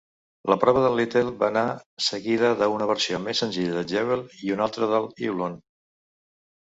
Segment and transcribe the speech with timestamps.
[0.51, 1.65] La prova d"en Little va anar
[2.05, 5.61] seguida d"una versió més senzilla de"n Jewel i una altra de l"Eulon.